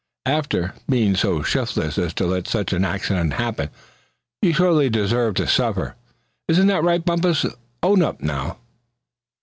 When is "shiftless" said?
1.43-1.99